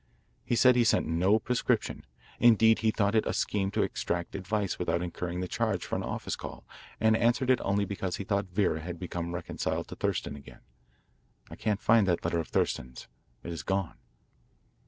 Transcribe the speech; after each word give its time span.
He 0.43 0.55
says 0.55 0.73
he 0.75 0.83
sent 0.83 1.05
no 1.05 1.37
prescription. 1.37 2.05
Indeed, 2.39 2.79
he 2.79 2.89
thought 2.89 3.13
it 3.13 3.27
a 3.27 3.33
scheme 3.33 3.69
to 3.69 3.83
extract 3.83 4.33
advice 4.33 4.79
without 4.79 5.03
incurring 5.03 5.41
the 5.41 5.47
charge 5.47 5.85
for 5.85 5.95
an 5.95 6.01
office 6.01 6.35
call 6.35 6.65
and 6.99 7.15
answered 7.15 7.51
it 7.51 7.61
only 7.61 7.85
because 7.85 8.15
he 8.15 8.23
thought 8.23 8.47
Vera 8.49 8.81
had 8.81 8.97
become 8.99 9.35
reconciled 9.35 9.89
to 9.89 9.95
Thurston 9.95 10.35
again. 10.35 10.61
I 11.51 11.55
can't 11.55 11.83
find 11.83 12.07
that 12.07 12.25
letter 12.25 12.39
of 12.39 12.47
Thurston's. 12.47 13.07
It 13.43 13.51
is 13.53 13.61
gone." 13.61 13.97